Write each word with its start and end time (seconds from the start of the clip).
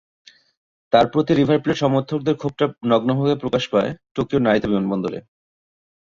তাঁর 0.93 1.05
প্রতি 1.13 1.31
River 1.33 1.59
Plate 1.63 1.77
সমর্থকদের 1.77 2.35
ক্ষোভটা 2.37 2.65
নগ্নভাবে 2.91 3.35
প্রকাশ 3.35 3.63
পায় 3.73 3.91
টোকিওর 4.15 4.45
নারিতা 4.45 4.67
বিমানবন্দরে। 4.67 5.19